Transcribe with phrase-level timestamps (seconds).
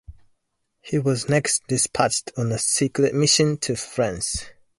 [0.81, 4.47] He was next dispatched on a secret mission to France.